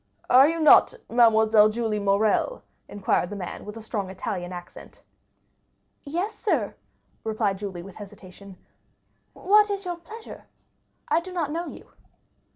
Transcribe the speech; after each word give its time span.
"Are 0.31 0.47
you 0.49 0.59
not 0.59 0.95
Mademoiselle 1.11 1.69
Julie 1.69 1.99
Morrel?" 1.99 2.63
inquired 2.87 3.29
the 3.29 3.35
man, 3.35 3.65
with 3.65 3.77
a 3.77 3.81
strong 3.81 4.09
Italian 4.09 4.51
accent. 4.51 5.03
"Yes, 6.05 6.33
sir," 6.33 6.73
replied 7.23 7.59
Julie 7.59 7.83
with 7.83 7.97
hesitation; 7.97 8.57
"what 9.33 9.69
is 9.69 9.85
your 9.85 9.97
pleasure? 9.97 10.45
I 11.07 11.19
do 11.19 11.31
not 11.31 11.51
know 11.51 11.67
you." 11.67 11.91